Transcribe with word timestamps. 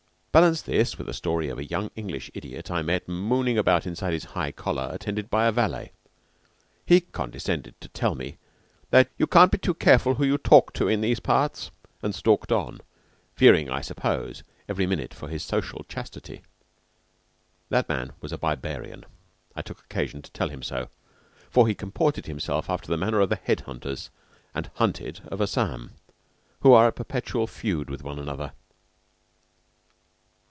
Balance 0.33 0.61
this 0.61 0.97
with 0.97 1.09
a 1.09 1.13
story 1.13 1.49
of 1.49 1.59
a 1.59 1.65
young 1.67 1.91
English 1.97 2.31
idiot 2.33 2.71
I 2.71 2.81
met 2.83 3.05
mooning 3.09 3.57
about 3.57 3.85
inside 3.85 4.13
his 4.13 4.23
high 4.31 4.53
collar, 4.53 4.87
attended 4.93 5.29
by 5.29 5.43
a 5.45 5.51
valet. 5.51 5.91
He 6.85 7.01
condescended 7.01 7.75
to 7.81 7.89
tell 7.89 8.15
me 8.15 8.37
that 8.91 9.11
"you 9.17 9.27
can't 9.27 9.51
be 9.51 9.57
too 9.57 9.73
careful 9.73 10.15
who 10.15 10.23
you 10.23 10.37
talk 10.37 10.71
to 10.75 10.87
in 10.87 11.01
these 11.01 11.19
parts." 11.19 11.69
And 12.01 12.15
stalked 12.15 12.49
on, 12.49 12.79
fearing, 13.35 13.69
I 13.69 13.81
suppose, 13.81 14.43
every 14.69 14.85
minute 14.87 15.13
for 15.13 15.27
his 15.27 15.43
social 15.43 15.83
chastity. 15.89 16.43
That 17.67 17.89
man 17.89 18.13
was 18.21 18.31
a 18.31 18.37
barbarian 18.37 19.03
(I 19.53 19.61
took 19.61 19.83
occasion 19.83 20.21
to 20.21 20.31
tell 20.31 20.47
him 20.47 20.63
so), 20.63 20.87
for 21.49 21.67
he 21.67 21.75
comported 21.75 22.27
himself 22.27 22.69
after 22.69 22.87
the 22.87 22.95
manner 22.95 23.19
of 23.19 23.27
the 23.27 23.35
head 23.35 23.59
hunters 23.67 24.09
and 24.55 24.71
hunted 24.75 25.19
of 25.27 25.41
Assam 25.41 25.91
who 26.61 26.71
are 26.71 26.87
at 26.87 26.95
perpetual 26.95 27.47
feud 27.47 27.89
one 27.99 28.15
with 28.15 28.23
another. 28.23 28.53